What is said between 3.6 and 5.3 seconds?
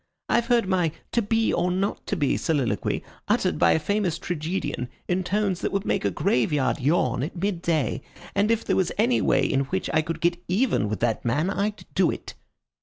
a famous tragedian in